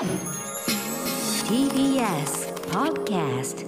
[0.00, 0.08] TBS
[2.70, 3.66] Podcast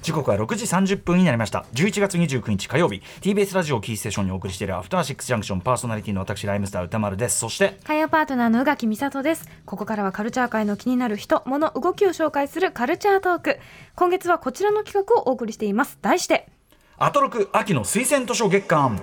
[0.00, 1.66] 時刻は6時30分になりました。
[1.74, 3.02] 11月29日火曜日。
[3.20, 7.38] TBS ラジオキーステーションにお送りしているアフターシックスジャンクションパーソナリティの私ライムスター歌丸です。
[7.38, 9.46] そして火曜パートナーの宇垣美里です。
[9.66, 13.58] ここからはカルチャー界の気になる人物動きを紹介するカルチャートーク。
[13.94, 15.98] 今月はこちらの企画をお送りしています。
[16.00, 16.48] 題して
[16.96, 19.02] アトロク秋の推薦図書月間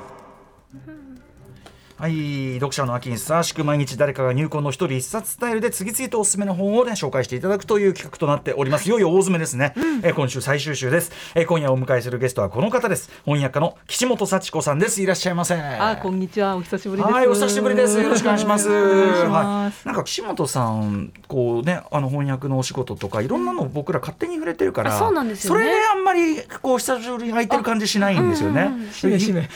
[2.03, 16.57] はい読者の秋にふさわしく毎日誰かが入魂の一人一冊スタイルで次々とおすすめの本をね紹介していただくという企画となっておりますいよいよ大詰めですね、えー今週最終週です、えー今夜お迎えするゲストはこの方です翻訳家の岸本幸子さんですいらっしゃいませあ、こんにちは。
[16.57, 17.13] お久しぶりです。
[17.13, 17.97] はい、お久しぶりです。
[17.97, 18.67] よろしくお願いします。
[18.67, 19.85] はいす。
[19.85, 24.95] なんか岸本さん、こうね、あの翻訳のお仕事とか、いろんなの僕ら勝手に触れてるから。
[24.95, 28.71] あそうなんですよねそれであんまり、こう久しぶりに空いてる感じしないんですよね。
[28.91, 29.41] しめしめ。
[29.41, 29.49] はい。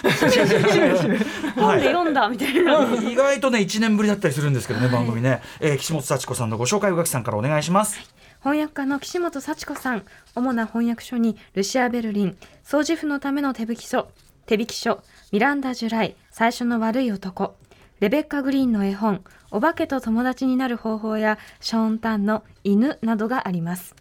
[1.55, 7.99] 本で読んだみたいな、意外とね、一年ぶりだったりするんですけどね、番組ね、えー岸本幸子さんのご紹介、宇垣さんからお願いします。
[8.39, 10.03] 翻訳家の岸本幸子さん。
[10.35, 12.37] 主な翻訳書にルシア・ベルリン。
[12.63, 14.09] 掃除婦のための手引き書。
[14.45, 15.01] 手引き書。
[15.31, 16.15] ミランダ・ジュライ。
[16.31, 17.55] 最初の悪い男。
[17.99, 19.23] レベッカ・グリーンの絵本。
[19.49, 23.95] お化けと友達になる方法やショーン・タンの犬などがあります。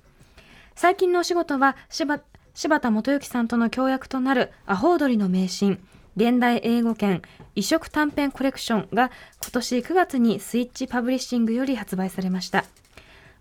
[0.75, 2.21] 最近のお仕事は柴
[2.55, 5.79] 柴田元幸さんとの協約となるアホウドリの名シーン
[6.17, 7.23] 現代英語圏
[7.57, 9.11] 異色短編コレクションが
[9.43, 12.65] 今年9月にスイッチパブリッシングより発売されました。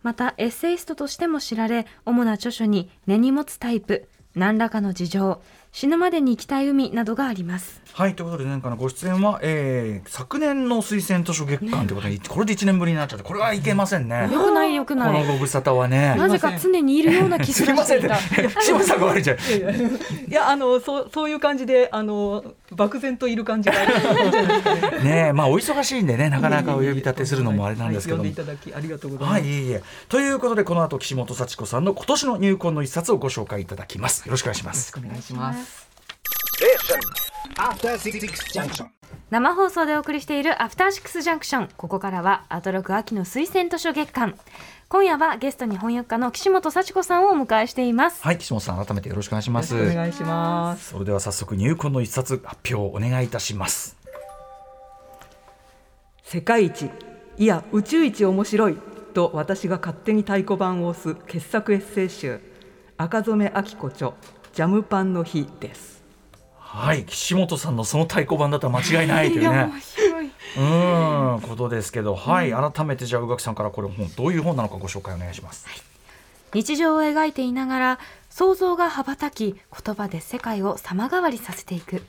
[0.03, 5.41] またエッセイストとしても知られ主な著書に根に持つタイプ何らかの事情
[5.75, 14.29] 死ぬまでに行きたい海などがありますはい、ということで、なんかのご出演は、えー、昨年の推薦図書月間ということで、これで1年ぶりになっちゃって、これはいけませんね。
[14.33, 16.13] よくないよくこないのご無沙汰はね。
[16.17, 18.59] なぜか常にいるような気すすいませんねる していた。
[18.59, 19.37] 岸本さんが悪いじゃん。
[19.37, 19.39] い
[20.29, 23.75] やあの、そう、そういう感じで、あの、漠然といる感じが。
[25.01, 28.23] ねえ、まあお忙しいんでね、なかなかお呼び立てするのもあれなんですけども。
[28.23, 29.51] はい呼んでいただき、ありがとうございはい、ます。
[29.53, 29.83] いえいえ。
[30.09, 34.25] ということで、この後岸本幸子さんの今年の入魂の一冊をご紹介いただきます。
[34.25, 34.89] よろしくお願いします。
[34.89, 35.64] よろしくお願いします。
[37.97, 38.87] Six Junction.
[39.31, 44.37] 生放送でお送りしているアフターシックスジャンクションここからはアトロク秋の推薦図書月間
[44.87, 49.73] 今夜はゲストに翻訳家の岸本幸子さんをお迎えしていますはい、岸本さん、改めてよろしくお願いします。
[49.73, 50.89] くお願いします。
[50.91, 53.97] それでは早速入魂の一冊発表をお願いいたします。
[56.23, 56.91] 世界一、
[57.37, 58.77] いや、宇宙一面白い。
[59.15, 62.39] と私が勝手に太鼓判を押す傑作エッセイ集。
[62.97, 64.13] 赤染明子著、
[64.55, 66.01] ジャムパンの日です。
[66.57, 69.49] はい、岸本さんのその太鼓判だったら間違いないというね。
[69.49, 70.61] 面白いう
[71.39, 75.67] ん、ことですけど、はい、改めてじゃあ宇垣さんからこれ本どういう本なのかご紹介お願いします。
[76.53, 77.99] 日常を描いていながら
[78.29, 79.55] 想像が羽ばたき
[79.85, 82.01] 言葉で世界を様変わりさせていく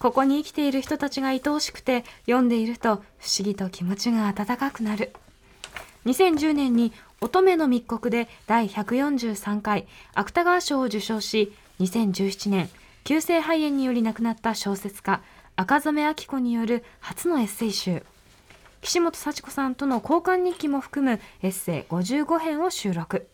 [0.00, 5.12] ここに生きている人たちが愛おしくて読んでいると不思議と気持ちが温かくなる
[6.04, 6.92] 2010年に
[7.24, 12.68] 乙女の密告で第143回芥川賞を受賞し2017年
[13.02, 15.22] 急性肺炎により亡くなった小説家
[15.56, 18.02] 赤染明子による初のエッセイ集。
[18.82, 23.26] 岸本佐知子さんとの交換日記も含むエッセイ55編を収録。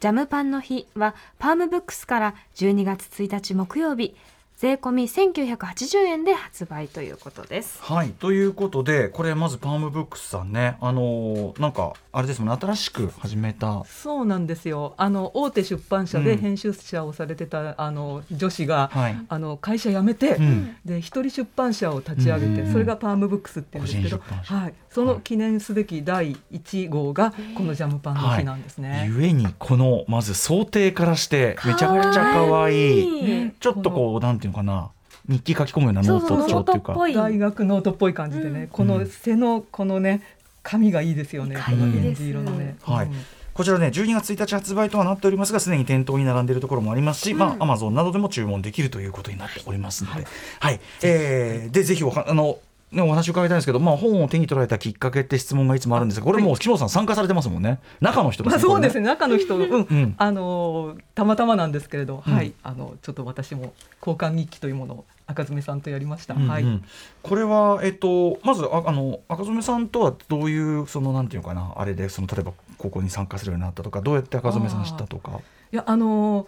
[0.00, 4.16] じゃむパンの日はパームブックスから12月1日木曜日
[4.62, 7.82] 税込み1980円で発売ということです。
[7.82, 13.84] はい、ということで、これまずパームブックスさんね、あのーなんかあれですもんね、新しく始めた。
[13.86, 14.92] そうなんですよ。
[14.98, 16.24] あの大手出版社うん。
[16.24, 19.16] で編集者をされてた、あの女子が、はい。
[19.30, 20.76] あの会社辞めて、うん。
[20.84, 22.72] で一人出版社を立ち上げて、うん。
[22.72, 29.10] それがパームブックスって言うんですけど、はい、その記念すべき第1号がこのじゃむパンの日なんですね。
[29.10, 33.54] ゆえにこのまず装丁からしてめちゃくちゃ可愛いね。
[33.58, 34.90] ちょっとこうなんていうのかな。
[35.28, 36.94] 日記書き込むようなノート帳っていうか。
[36.94, 40.20] 大学ノートっぽい感じでね、この背のこのね
[40.62, 41.56] 紙がいいですよね。
[41.56, 42.06] このいいです。
[42.06, 42.76] エンジ色のね。
[42.82, 43.06] はい。
[43.06, 43.12] うん。
[43.54, 50.26] こちらね12月1日発売とはなっておりますがすでに店頭に並んでいるところもありますし、まあアマゾンなどでも注文できるということになっておりますので、
[50.60, 52.58] はい、えーでぜひおはあの
[52.92, 57.80] ね、お話伺いたいんですけど、まあ、本を手に取られたきっかけって質問がいつもあるんですがこれもう岸本さん参加されてますもんね。
[58.00, 59.00] 中の人まあ、そうですね。
[59.00, 60.14] ね中の人、うんうん。
[60.18, 62.34] あのたまたまなんですけれど、うん。
[62.34, 62.52] はい。
[62.62, 66.34] あのちょっと私も交換日記というものを赤爪さんとやりました。
[66.34, 66.68] はいうん。
[66.68, 66.84] うん
[67.22, 75.40] これは、えっと、まずああの赤染さんとはどういうそのなんていうのかなあれでその例えば高校に参加するようになったとかどうやって赤染さん知ったとか。
[75.72, 76.46] いやあの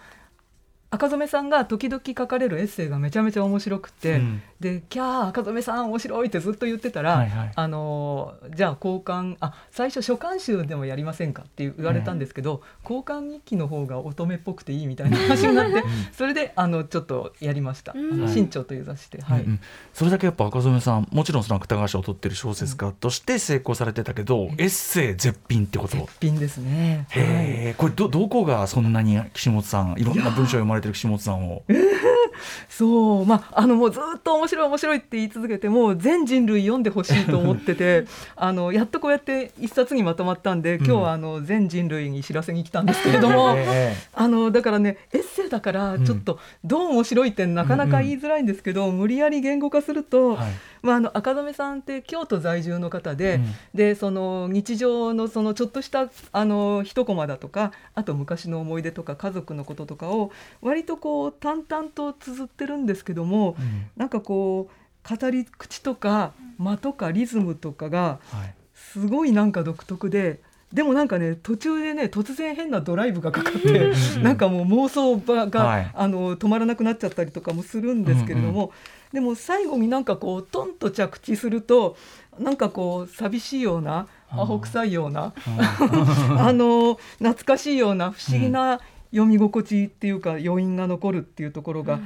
[0.94, 4.42] 赤染さんが時々書かれるエッセイがめちゃめちゃ面白くて、うん。
[4.60, 7.52] で「キャー赤染さん面白い」ってずっと言ってたら、はいはい。
[7.54, 15.82] あのーじゃあ交換あ最初書簡集でもやりませんかって言われたんですけど、交換日記の方が乙女っぽくていいみたいな話になって、
[16.12, 18.12] それであのちょっとやりました「うん。
[18.12, 19.20] あの新潮」という雑誌で。
[19.22, 19.42] はい。
[19.42, 19.60] うんうん。
[19.92, 27.06] それだけやっぱ赤染さんもちろんその芥川賞を取ってる小説家として成功されてたけど、エッセイ絶品ってこと絶品ですね。
[27.10, 27.22] はい。
[27.22, 27.26] へ
[27.70, 31.64] えこれどどこがそんなに岸本さんいろんな文章を読まれてる岸本さんを。
[32.68, 43.54] そうまああのもうずっと面白い面白いって言い続けてもう全人類読んでほしいと思ってて あのやっとこうやって一冊にまとまったんで今日はあの全人類に知らせに来たんですけれども。
[43.58, 50.52] えあのだからねエッセイだからちょっとどう面白いってなかなか言いづらいんですけど、無理やり言語化すると、はい。
[50.82, 53.54] まあ、あの赤染さんって京都在住の方で,、うん。
[53.74, 63.86] でその日常のそのちょっとしたあの一コマだとかあと昔の思い出とか家族のこととかを割とこう淡々と綴ってるんですけども、うん。
[63.96, 68.54] なんかこう語り口とか間とかリズムとかがはい。
[68.74, 70.40] すごいなんか独特で。
[70.72, 75.16] でもなんかね途中でね突然変なドライブがかかってなんかもう妄想
[75.48, 75.90] が、はい。
[75.94, 78.72] あの止まらなくなっちゃったりとかもするんですけれども、
[79.12, 81.96] でも最後になんかこうトンと着地すると
[82.40, 85.32] なんかこう寂しいようなアホ臭いような
[86.36, 88.80] あの懐かしいような不思議な
[89.14, 92.00] 読み心地っていうか余韻が残るっていうところが、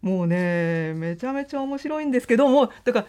[0.00, 3.06] もうねめちゃめちゃ面白いんですけどもだから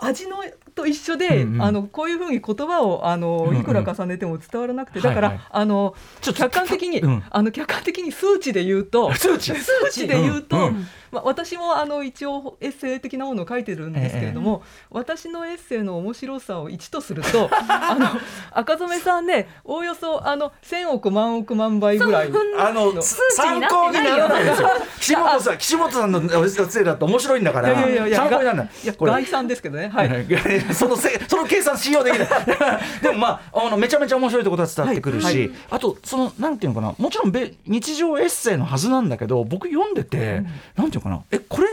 [0.00, 0.36] 味の
[0.74, 1.62] と一緒で、うんうん。
[1.62, 3.60] あのこういうふうに言葉をあの、うんうん。
[3.60, 5.36] いくら重ねても伝わらなくてだから、はい。
[5.36, 7.22] はいあのちょっと客観的に、うん。
[7.28, 9.54] あの客観的に数値で言うと 数値。
[9.54, 10.86] 数値で言うと、うんうん。
[11.10, 18.06] まあ、私もあの一応エッセイ的なものを書いてるんですけれども、私のエッセイの面白さを1とすると あの
[18.52, 22.30] 赤染さんねおおよそあの1,000億万億万倍ぐらい。
[22.58, 24.68] あの参考にってならないですよ。
[25.00, 27.70] 岸本さん岸本さんのおせいだと面白いんだから。
[27.70, 28.70] いやいやいやいや参考にならない。
[28.84, 29.12] いやこれ。
[29.12, 30.26] 概算ですけどねはい、はい、
[30.74, 32.28] そのせ その計算信用できない。
[33.02, 35.38] でもまああのめちゃめちゃ面白いってことは伝わってくるし、はい。
[35.38, 35.50] はい。
[35.70, 36.94] あとそのなんていうのかな。
[36.98, 40.44] もちろんべ日常エッセイのはずなんだけど僕読んでて、
[40.76, 41.22] なんていうのかな。
[41.30, 41.68] えこれ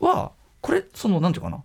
[0.00, 1.58] はこれそのなんていうかな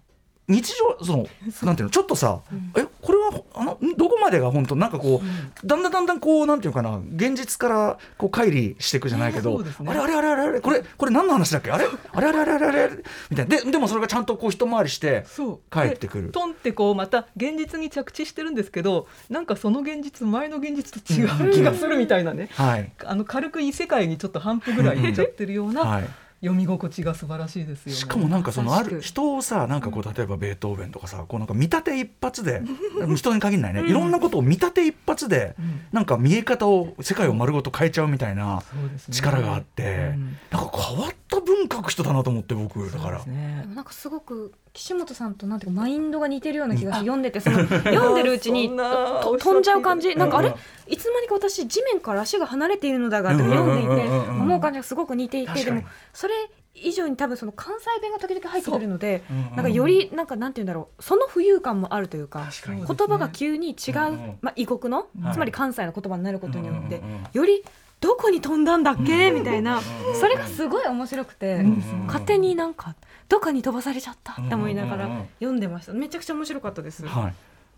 [0.48, 1.28] 日常その
[1.64, 2.42] なんていうのちょっとさ、
[2.78, 9.72] えこれはあのんどこまでが本当なんかこう、だんだんだんだんこうなんていうかな現実からこう乖離していくじゃないけど、ね。
[9.88, 11.72] あれあれあれあれあれこれこれ何の話だっけ？
[11.72, 11.86] あれ？
[12.12, 13.58] あれあれあれあれあれみたいな。
[13.58, 15.26] ででもそれがちゃんとこう一回りして
[15.72, 16.28] 帰ってくる。
[16.28, 22.92] でトンってこうまた現実に着地してるんですけどなんかその現実前の現実と違う気がするみたいなね、はい。
[23.04, 26.08] あの軽く異世界にちょっと半歩ぐらい行っちゃってるようなはい
[26.46, 27.98] 読み心地が素晴らしいですよね。
[27.98, 32.62] しかもなんかそのある人をさなんかこう例えばベートーベンとかさこうなんか見立て一発で
[33.16, 33.90] 人に限らないね。
[33.90, 35.86] いろんなことを見立て一発でん。
[35.92, 39.14] なんか見え方を世界を丸ごと変えちゃうみたいなそうですね。
[39.16, 40.12] 力があって。
[40.14, 40.38] うん。
[40.52, 43.20] なんか変わった文書く人だなと思って僕だから。
[43.20, 43.36] そうです。
[43.36, 43.58] ね。
[43.62, 50.16] でもなんかすごく岸本さんとなんていうかマインドが似てるような気がして読んでてその 読んでるうちに飛んじゃう感じ。
[50.16, 50.50] なんかあれ？
[50.50, 50.56] うん。
[50.94, 55.84] いつの間にか私地面から足が離れているのだがって読んでいて思う感じがすごく似ていてでも
[56.14, 56.34] それ
[56.76, 59.38] 以上に多分その関西弁が時々入ってくるのでそう。
[59.38, 62.86] うんうんなんかよりなんかなんて言うんだろうその浮遊感もあるというか確かに。
[62.86, 65.34] 言葉が急に違う、うんうんまあ、異国の、はい。
[65.34, 67.24] つまり関西の言葉になることによって、うんうんうん。
[67.32, 67.64] より
[68.02, 69.82] どこに飛んだんだっけ、みたいな、
[70.20, 71.82] それがすごい面白くて、ん。
[72.08, 72.96] 勝手になんか
[73.30, 74.34] どっかに飛ばされちゃった？
[74.34, 75.94] って思いながら読んでました。
[75.94, 77.06] めちゃくちゃ面白かったです。
[77.08, 77.32] は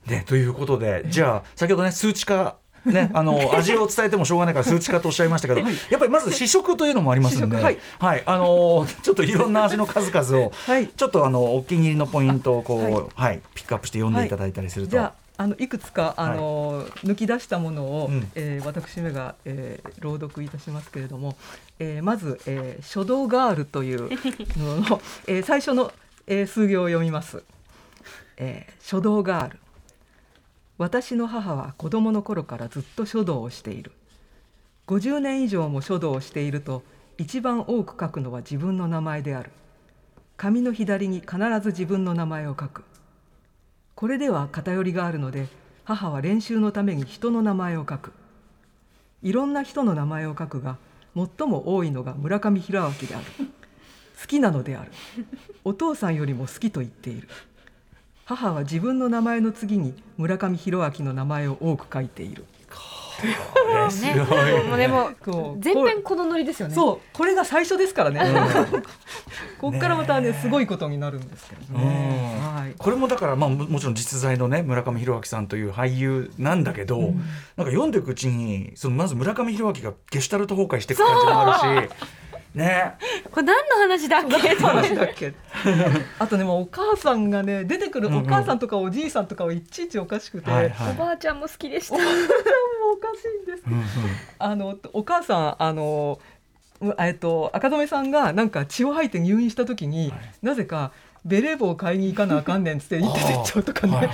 [0.05, 7.63] い、でということでじゃあ先ほどね数値化ね、あの 味を伝えてもしょうがないから数値化とおっしゃいましたけど、やっぱりまず試食というのもありますんで、試食
[7.99, 8.23] はい。
[8.25, 10.87] あのーちょっといろんな味の数々を、はい。
[10.87, 14.97] ちょっとあのお気に入りのポイントをこう、ははいい、ピックアップして読んでいただいたりすると、
[15.37, 18.31] ああのいくつかあの、抜き出したものを、うん。
[18.35, 21.35] えー私めが、えー朗読いたしますけれども、
[21.79, 24.09] えーまず、えー書道ガールという
[24.57, 25.91] のの、えー最初の、
[26.25, 27.43] えー数行を読みます、
[28.37, 29.59] えー書道ガール。
[30.77, 33.91] 私の母は子供の頃からずっと書道をしている。
[34.87, 36.81] 50年以上も書道をしていると
[37.17, 39.51] 一番多く書くのは自分の名前である。
[40.37, 42.83] 紙の左に必ず自分の名前を書く
[43.97, 45.47] これでは偏りがあるので
[45.83, 48.13] 母は練習のために人の名前を書く。
[49.23, 50.77] いろんな人の名前を書くが
[51.15, 53.25] 最も多いのが村上弘明である。
[54.21, 54.91] 好きなのである。
[55.63, 57.27] お父さんよりも好きと言っている。
[58.25, 62.45] 母は自分の名前の次に村上弘明の名前を多く書いている。
[64.03, 64.13] ね、
[64.69, 66.75] もうでもこう全編このノリですよね。
[66.75, 68.21] そうこれが最初ですからね、
[69.59, 72.55] ここからまたねすごいことになるんですけどね、うん。
[72.55, 72.75] はい。
[72.77, 77.23] これもだから、まあ、ももちろん実在のね村上弘明さんという俳優なんだけど、なんか
[77.57, 81.93] 読んでいくうちにそのまず村上弘明がゲシュタルト崩壊していく感じもあるし。
[82.55, 82.93] ね。
[83.29, 84.55] これ何の話だっけ？
[84.55, 85.33] 何の話だっけ
[86.17, 90.91] あとねもうお母さんがね出てくるお母さんとかおじいさんとかはいちいちおかしくて、はいはい。
[90.91, 91.95] おばあちゃんも好きでした。
[91.95, 92.25] おばあちゃんも
[92.93, 93.63] おかしいんです。
[93.67, 93.83] うんうん。
[94.39, 96.23] あのお母さんあのう
[96.99, 100.19] えっと赤染さんがなんか血を吐いて入院した時に、はい。
[100.41, 100.91] なぜか
[101.25, 104.13] ベレー帽を買いに行かなあかんねんっつって言って 出ちゃうとかね、はいは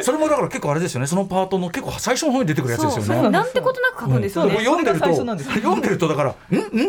[0.00, 1.06] い、それもだから結構あれですよね。
[1.06, 3.06] そのパートの結構最初の方に出てくるやつですよね。
[3.06, 4.48] そうそうなんてことなく書くんですようん。
[4.48, 6.88] ね、これ読んでると読んでるとだから「んんんん。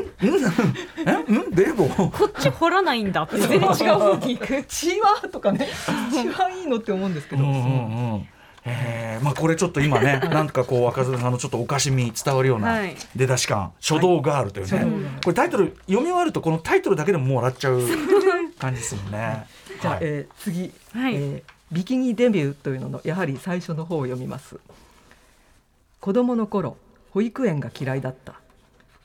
[1.35, 3.37] んんベレボーこっち掘らないんだって。
[3.37, 4.63] 全然違う方に行く。
[4.67, 5.67] 血はとかね。
[6.11, 8.27] 血はいいのって思うんですけど、うんうんうん
[8.65, 9.23] えー。
[9.23, 12.95] まあこれちょっと今ねなんとかこう若妻さんのちょっとおかしみ伝わるようなはい。
[13.15, 17.81] 出だし感「書道ガール」というね、書道ガールこれタイトル読み終わるとこのタイトルだけでももう笑っちゃう
[18.59, 19.45] 感じですもんね。
[19.81, 20.03] じゃあ、はい。
[20.03, 21.15] えー次、はい。
[21.15, 24.59] えービキニデビューというののやはり最初の方を読みます。
[25.99, 26.77] 子供の頃
[27.11, 28.33] 保育園が嫌いだった。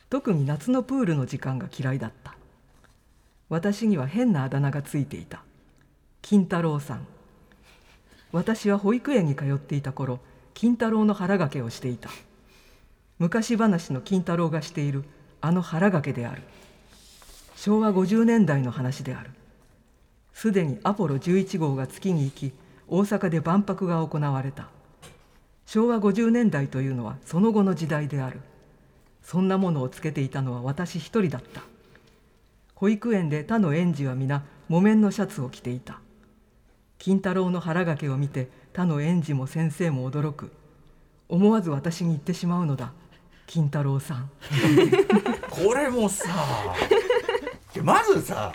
[0.08, 2.34] 特に夏のプールの時間が嫌いだった。
[3.50, 5.42] 私には変なあだ名がついていた。
[6.22, 7.06] 金太郎さん
[8.34, 10.18] 私は保育園に通っていた頃
[10.54, 12.10] 金太郎の腹掛けをしていた。
[13.20, 15.04] 昔話の金太郎がしている
[15.40, 16.42] あの腹掛けである。
[17.54, 19.30] 昭和50年代の話である。
[20.32, 22.52] すでにアポロ11号が月に行き
[22.88, 24.66] 大阪で万博が行われた。
[25.64, 28.40] 昭和50年代というのはその後の時代である。
[29.22, 31.62] そんなものをつけていたのは私一人だった。
[32.74, 36.00] 保育園で他の園児は皆木綿のシャツを着ていた。
[37.04, 40.50] 金太郎の腹掛けを見て他の園児も先生も驚く。
[41.28, 42.94] 思わず私に言ってしまうのだ。
[43.46, 44.30] 金太郎さん。
[45.50, 46.30] これもさ
[47.82, 48.54] まずさ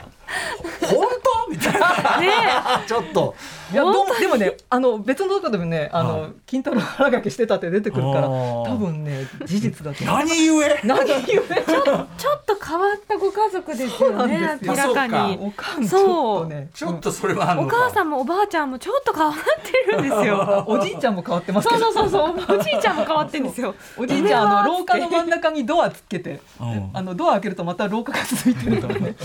[1.50, 3.36] みたいな、 ちょっと。
[3.72, 3.84] いや
[4.20, 6.32] でもねあの別のとこでもねあの、はい。
[6.48, 10.64] 金太郎腹掛けしてたって出てくるから多分ね事実だと何故？
[10.84, 15.38] 何言うちょっと変わったご家族ですよね明らかに。
[15.40, 16.70] おかんちょっとね。
[16.74, 20.64] ちょっとそれはお母さんもおばあちゃんもちょっと変わってるんですよ。
[20.68, 23.76] おじいちゃんも変わってますそうそうそうおじいちゃんも変わってるんですよ。
[23.98, 26.90] おじいちゃんあの廊下の真ん中にドアつけて、うん。
[26.94, 29.16] あのドア開けるとまた廊下が続いてるとかね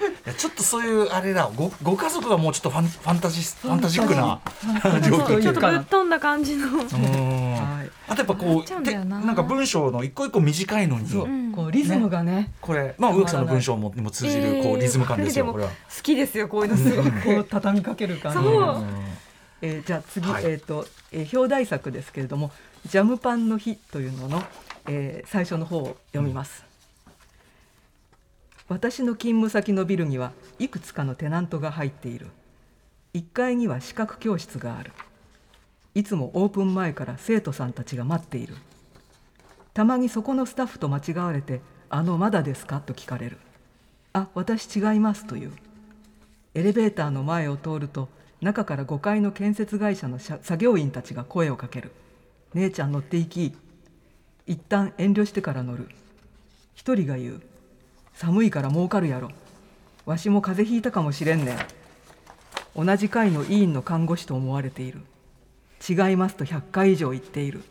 [0.00, 1.50] いやちょっとそういうあれだ。
[1.54, 4.40] ごご家族がもうちょっとファンファンタジスファンタジックな
[5.00, 6.68] 状況ちょっとぶっ飛んだ感じの。
[8.08, 9.32] あとやっぱこうなな。
[9.32, 11.08] んか文章の一個一個短いのに。
[11.08, 12.94] そう、んこうリズムがねこれ。
[12.98, 15.70] まあ植木さんの文章もにも通じるこうリズム感ですよえーこれは。
[15.70, 17.10] 好きですよこういうのすごく。
[17.22, 18.38] こう畳みかける感じ。
[18.38, 18.76] そう。
[18.76, 18.86] うん
[19.62, 20.44] えーじゃあ次、はい。
[20.44, 22.50] えっ、と、えー表題作ですけれども
[22.86, 24.42] 「ジャムパンの日」というのの、
[24.86, 26.62] えー最初の方を読みます、
[28.68, 32.26] 私の勤務先のビルにはいくつかのテナントが入っている。
[33.14, 34.92] 1階には視覚教室がある。
[35.94, 38.56] いつもオープン前から生徒さんたちが待っている。
[39.72, 43.38] たまにそこのスタッフと間違われて「あのまだですか?」と聞かれる
[44.12, 45.52] 「あ私違います」という。
[46.54, 48.08] エレベーターの前を通ると
[48.40, 51.92] 中から5階の建設会社の作業員たちが声をかける
[52.54, 53.54] 「姉ちゃん乗っていき」
[54.46, 55.88] 一旦遠慮してから乗る。
[56.74, 57.42] 一人が言う
[58.16, 59.30] 「寒いから儲かるやろ。
[60.06, 61.58] わしも風邪ひいたかもしれんねん」
[62.74, 65.02] 同じ階の委員の看護師と思われている。
[65.86, 67.62] 違いますと100回以上言っている。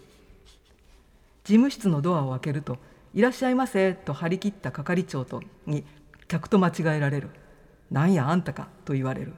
[1.44, 2.78] 事務室のドアを開けると
[3.16, 5.84] 「いらっしゃいませ」と張り切った係長とに
[6.28, 7.30] 客と間違えられる
[7.90, 9.34] 「なんやあんたか」と言われる。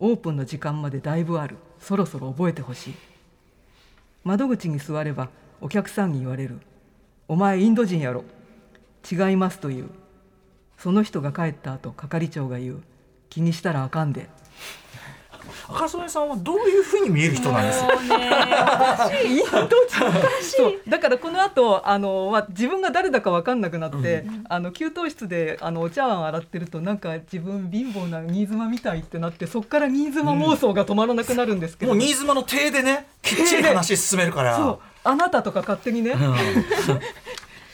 [0.00, 1.56] オープンの時間までだいぶある。
[1.78, 2.94] そろそろ覚えてほしい。
[4.24, 5.28] 窓口に座れば
[5.60, 6.58] お客さんに言われる
[7.28, 8.24] 「お前インド人やろ」
[9.08, 9.90] 「違います」と言う。
[10.78, 12.82] その人が帰った後係長が言う
[13.30, 14.28] 「気にしたらあかんで」
[15.68, 17.80] 赤曽根さんはどういうふうに見える人なんです？
[17.80, 17.88] か。
[20.88, 34.56] だからこの後あの、まあ、自分が誰だか分かんなくなって、あの給湯室であのお茶碗洗ってるとなんか自分貧乏な新妻みたいってなってそこから新妻妄想が止まらなくなるんですけど、もう新妻の手でねきっちり話進めるから。
[34.58, 34.78] そう。
[35.04, 36.34] あなたとか勝手にね、うん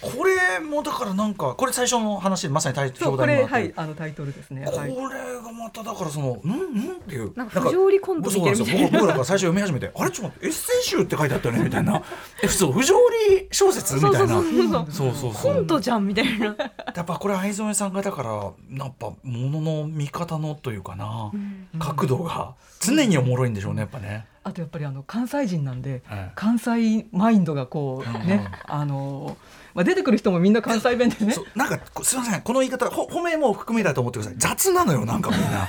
[0.03, 4.65] これもだからなんかこれ最初の話まさにタイトそうこれはいあのタイトルですね。
[4.69, 4.91] こはい。
[4.91, 7.33] れがまただからその「うんうん?」っていう。
[7.37, 8.59] なんか不条理コントみたいな。
[8.89, 10.11] 僕僕ら最初読み始めて「あれ？
[10.11, 12.03] ちょっと待ってエッセイ集って書いてあったよね」みたいな
[12.43, 12.95] 「えそう不条
[13.31, 14.19] 理小説?」みたいな。
[14.19, 15.15] そうそうそうそうそう。
[15.15, 16.47] そうそうコントじゃんみたいな。
[16.47, 19.17] やっぱこれ藍染さんがだからやっぱも
[19.51, 21.31] のの見方のというかな、
[21.79, 24.27] 角度が常におもろいんでしょうねやっぱね。
[24.45, 26.33] あとやっぱりあの関西人なんで、はい。
[26.35, 28.27] 関西マインドがこううん。
[28.27, 29.37] ね、あの
[29.75, 31.35] まあ出てくる人もみんな関西弁でね。
[31.55, 32.43] なんかこすみません。
[32.43, 34.39] この言い方ほ褒めも含めだと思ってください。
[34.39, 35.69] 雑なのよなんかみんな。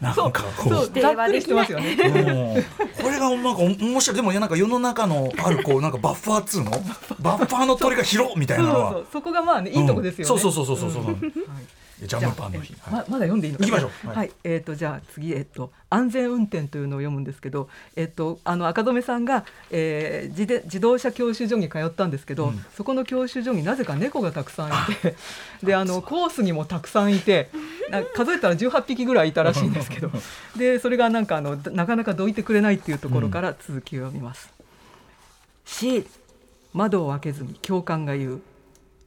[0.00, 0.74] なんかこう。
[0.74, 1.92] そうざっくりしてますよね。
[1.92, 2.08] う
[2.60, 3.02] ん。
[3.04, 4.16] これがなんか面白い。
[4.16, 6.70] でもいやなんか世の中のあるこうなんかバッファーっつうの？
[7.20, 8.92] バッファーの鳥が広みたいそうなのは。
[8.92, 10.32] そうそこがまあねいいとこですよね。
[10.32, 10.40] うん。
[10.40, 11.04] そうそうそうそうそう。
[11.04, 11.16] そうはい
[12.02, 13.70] ジャムパンの日じゃあえままだ読んでいいのかな？
[13.70, 14.08] 行きましょう。
[14.08, 14.28] は、はい。
[14.28, 22.64] いえっ、とじゃあ次えっ、と安全運転というのを読むんですけど、えっ、とあの赤染さんが、えー、自で自動車教習所に通ったんですけど、うん。
[22.76, 25.16] そこの教習所になぜか猫がたくさんいて、
[25.62, 27.48] であのコースにもたくさんいて、
[27.90, 30.10] な数えたら18匹ぐらいいたらしいんですけど、
[30.56, 34.50] でそれがなんかあのなかなかどいてくれないっていうところから続きを読みます。
[35.64, 36.06] C
[36.74, 38.42] 窓を開けずに教官が言う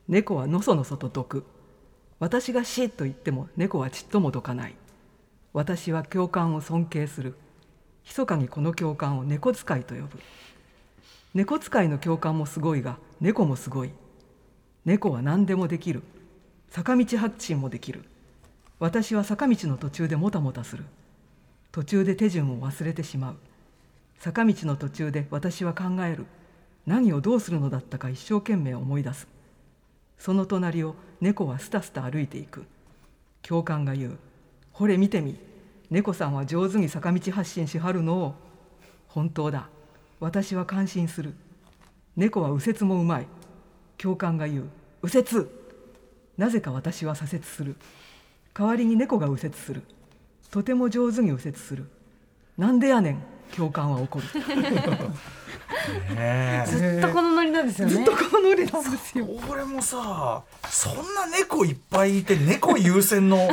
[0.07, 1.45] 猫はのそのそとどく
[2.19, 4.75] 私がシーと言っても猫はちっともどかない。
[5.53, 7.35] 私は教官を尊敬する。
[8.05, 10.19] 密かにこの教官を猫使いと呼ぶ。
[11.33, 13.91] 猫使いの教官もすごいが猫もすごい。
[14.85, 16.03] 猫は何でもできる。
[16.69, 18.03] 坂道発進もできる。
[18.79, 20.85] 私は坂道の途中でもたもたする。
[21.71, 23.35] 途中で手順を忘れてしまう。
[24.19, 26.25] 坂道の途中で私は考える。
[26.85, 29.27] 何をどうするのだったか一生懸命思い出す。
[30.19, 32.65] その隣を猫はスタスタ歩いていく。
[33.41, 34.17] 教官が言う
[34.71, 35.35] 「ほれ見てみ。
[35.89, 38.35] 猫さんは上手に坂道発進しはるのを。
[39.07, 39.69] 本当だ。
[40.19, 41.33] 私は感心する。
[42.15, 43.27] 猫は右折もうまい。
[43.97, 44.69] 教官が言う。
[45.01, 45.47] 右折。
[46.37, 47.75] なぜか私は左折する。
[48.53, 49.81] 代わりに猫が右折する。
[50.51, 51.85] とても上手に右折する。
[52.57, 53.23] なんでやねん。
[53.51, 54.25] 教官は怒る。
[56.15, 56.67] ねえ。
[56.67, 57.93] ずっとこのノリなんですよね。
[57.93, 59.27] ずっとこのノリなんですよ。
[59.49, 63.49] 俺もさそんな猫いっぱいいて猫優先のね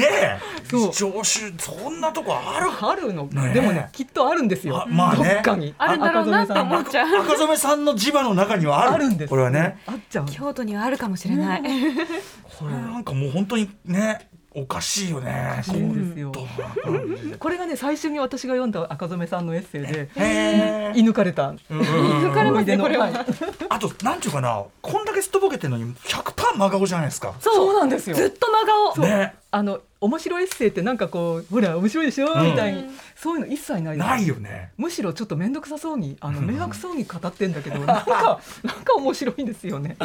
[0.00, 0.38] え。
[0.68, 0.90] そう。
[0.90, 1.24] 聴取
[1.58, 2.70] そんなとこある？
[2.80, 3.54] あるの、ねえ。
[3.54, 4.82] でもねきっとあるんですよ。
[4.82, 5.34] あまあね。
[5.34, 5.74] どっかに。
[5.78, 7.22] あるんだろうなと思っちゃう。
[7.22, 8.92] 赤染さんの磁場の中にはある。
[8.92, 9.78] あるんですこれはね。
[9.86, 10.26] あっちゃう。
[10.26, 15.50] 京都にはあるかもしれない、これなんかもう本当にねおかしいよね。
[15.52, 16.32] おかしいんですよ。
[17.38, 21.48] これがね最初に私が読んだ赤染さんのエッセイで射抜かれた。
[21.48, 21.86] うんうんうん
[22.30, 23.26] 抜かれますねこれははい
[23.68, 24.64] あとなんていうかな。
[24.80, 27.34] こんだけすっとぼけてるのに100%真顔じゃないですか。
[27.38, 28.16] そうなんですよ。
[28.16, 28.96] ずっと真顔。
[29.02, 32.50] ねあの面白いエッセイってなんかこうほら面白いでしょ、うん。
[32.50, 32.84] みたいに
[33.14, 34.06] そういうの一切ないです。
[34.06, 34.70] ないよね。
[34.76, 39.96] むしろちょっと面倒くさそうにあの迷惑そうに語ってんだけど なんかなんか面白いんですよね。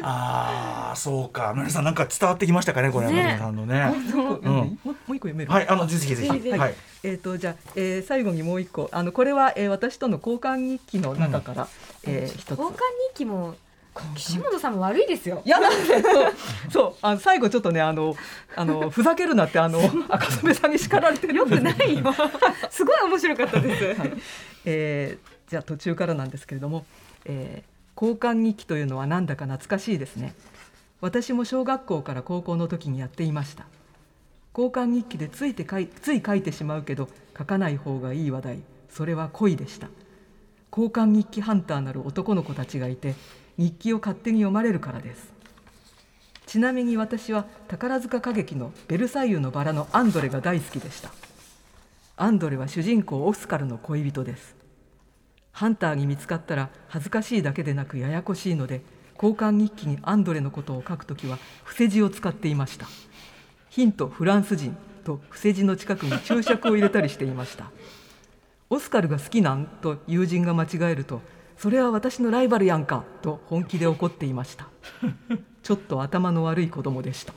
[0.00, 1.52] ああそうか。
[1.54, 3.36] 皆さんなんか伝わってきましたかねこれね。
[3.38, 3.84] さんのね。
[4.14, 6.50] もうもうもう一個読める、はいあのぜひぜひ。
[6.52, 6.74] はい。
[7.02, 8.88] えー、とじゃあ、えー最後にもう一個。
[8.90, 11.68] あのこれは、えー私との交換日記の中から、
[12.04, 12.50] えー一つ。
[12.52, 12.78] 交換日
[13.14, 13.54] 記も
[14.14, 15.42] 岸本さんも悪いですよ。
[15.44, 16.32] いやなんでそう
[16.70, 18.16] そうあの最後ちょっとねあの
[18.54, 22.14] あのふざけるなってあの赤染さんに叱られてるよくないよ。
[22.70, 24.12] すごい面白かったです、はい。
[24.64, 26.84] えーじゃあ途中からなんですけれども、
[27.24, 30.34] えー交換日記というのはなんだか懐かしいですね。
[31.00, 33.64] 私も小学校から高校の時にやっていました。
[34.54, 38.58] 交換日記でついて書いつい書いてしまうけど書かない方がいい話題。
[38.90, 39.88] それは恋でした。
[40.70, 43.14] 交換日記ハンターなる男の子たちがいて
[43.58, 45.32] 日記を勝手に読まれるからです。
[46.46, 51.10] ちなみに私は宝塚歌劇の「ベルサイユのバラ」のアンドレが大好きでした。
[52.16, 54.54] アンドレは主人公オスカルの恋人です。
[55.52, 58.82] ハンターに見つかったら恥ずかしいだけでなくややこしいので
[59.14, 62.86] 交換日記にアンドレのことを書くときは伏せ字を使っていました。
[63.70, 67.70] ヒントフランス人と伏せ字の近くに注釈を入れたりしていました。
[68.68, 71.22] オスカルが好きなんと友人が間違えると
[71.58, 74.68] それは私のライバルやんかと本気で怒っていました。
[75.62, 77.32] ちょっと頭の悪い子供でした。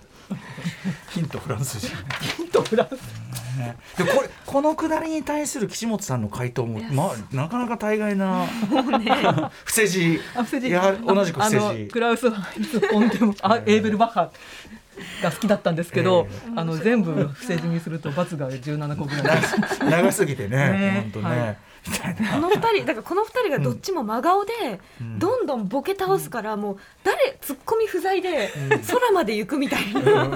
[1.12, 1.96] ヒントフランス人。
[2.38, 2.92] ヒントフランス。
[3.58, 3.78] ね。
[3.98, 8.46] でこれこのくだりに対する岸本さんの回答もまあなかなか大概な
[9.66, 10.20] 伏せ字。
[10.36, 10.70] あ伏せ字。
[10.70, 11.88] 同じく伏せあの字。
[11.88, 14.32] クラウス・ハインツ・フォンデムあエーベルバッハ
[15.24, 19.42] が好きだったんですけど、あの全部伏せ字にすると罰が17個ぐらい。
[19.90, 21.10] 長すぎてねね。
[21.14, 22.34] 本当ね、はいみたいな。
[22.34, 24.54] この二人だからこの二人がどっちも真顔で、
[25.04, 25.20] ん。
[25.20, 28.50] どんどんボケ倒すから、もう誰ツッコミ不在で、
[28.88, 30.30] 空まで行くみたいな、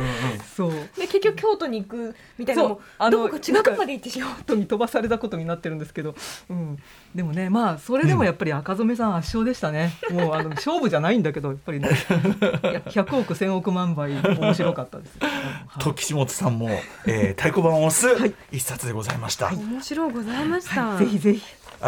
[0.56, 0.72] そう。
[0.72, 3.12] で結局京都に行くみたいなもう。
[3.14, 6.16] どこか違うとこまで行ってしまう京都に飛ばされたことになってるんですけど、
[6.50, 6.78] うん、
[7.14, 11.90] でもねまあそれでもやっぱり赤染さん圧勝でしたね、もうあの勝負じゃないんだけどやっぱりね。
[11.90, 15.84] いや100億1000億万倍面白かったです、うんはい。
[15.84, 16.70] と岸本さんも、
[17.06, 21.33] えー、太鼓判を押す一冊でございました、面白いございました、ぜひぜひ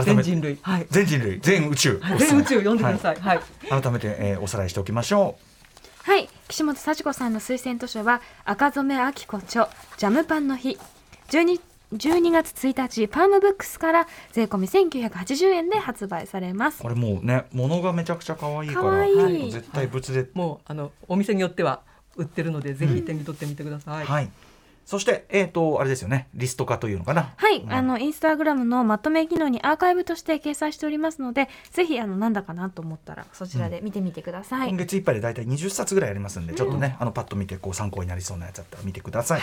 [0.04, 0.58] 全人類。
[0.62, 0.88] はい。
[0.90, 1.40] 全人類。
[1.42, 3.16] 全宇宙、全宇宙読んでください。
[3.18, 3.82] はい、はい。
[3.82, 5.38] 改めて、えーおさらいしておきましょ
[6.04, 6.30] はい。
[6.48, 10.78] 岸本幸子さんの推薦図書は赤染明子著ジャムパンの日。
[11.30, 11.60] 12
[11.94, 16.82] 12月1日パームブックスから税込み1980円で発売されます。
[16.82, 19.16] これもうね物がめちゃくちゃ可愛いから可愛い。
[19.16, 21.82] はい絶対物で、もうあのお店によっては
[22.16, 24.06] 売ってるのでぜひ手に取ってみてください。
[24.06, 24.30] はい
[24.86, 26.28] そしてえっ、とあれですよね。
[26.34, 27.34] リスト化というのかな。
[27.36, 27.74] はい、うん。
[27.74, 39.42] あのインスタグラムのまとめ機能にアーカイブとして掲載しておりますのでぜひあのなんだかなと思ったらそちらで見てみてください、今月いっぱいで大体20冊ぐらいありますんで、ちょっとねあのパッと見てこう参考になりそうなやつだったら見てください、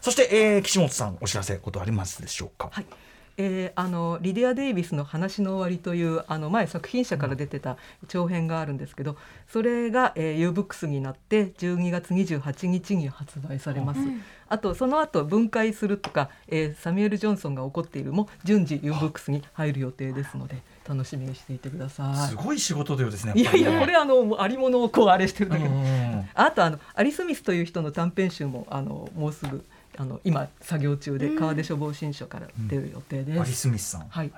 [0.00, 2.86] そして、えー岸本さんお知らせことありますでしょうか、はい
[3.36, 7.76] えーあのリディア・デイビスの「話の終わり」というあの前作品社から出てた
[8.08, 9.16] 長編があるんですけど
[9.48, 14.00] それが、えー、U ブックスになって12月28日に発売されます。
[14.46, 23.40] あとその後分解するとか、えーサミュエル・ジョンソンが起こっているも順次 U ブックスに入る予定ですので楽しみにしていてくださすごい仕事量ですねい。
[23.40, 29.64] いやいやこれれあのありものをこうあれしてるだけでうんあとあのアリスミスという人の短編集もあのもうすぐ
[29.96, 33.40] あの今作業中で川出処方新書から出る予定です。
[33.40, 34.08] アリスミスさん。
[34.08, 34.32] はい。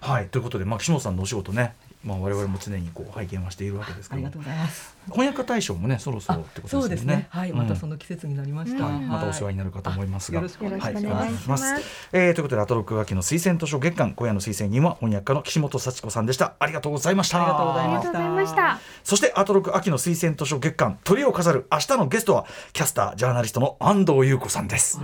[0.00, 4.96] はい、ということで、まあ、岸本さんのお仕事ね、まあ、我々も常にこう拝見はしているわけですけどもありがとうございます。
[5.06, 7.24] 翻訳家大賞もね、そろそろってことそうですすでよね。
[7.24, 7.28] ね。
[7.30, 8.86] はい、うんまたその季節になりました。
[8.86, 10.36] うんはいまたお世話になるかと思いますが。
[10.36, 11.64] よろしくお願いします。
[11.64, 11.82] はい
[12.12, 16.54] えーということで、アトロック秋の推薦図書月間、今夜の推薦人は翻訳家の岸本幸子さんでした。
[16.58, 17.42] ありがとうございました。
[17.42, 25.00] ありがとうございましたそしてアトロック秋の推薦図書月間鳥を飾る明日のゲストはキャスタージャーナリストの安藤優子さんです。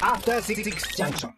[0.00, 0.62] After Six
[0.96, 1.34] Junction.